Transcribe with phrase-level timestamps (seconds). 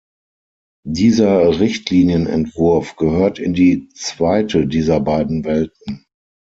[0.87, 6.07] Dieser Richtlinienentwurf gehört in die zweite dieser beiden Welten.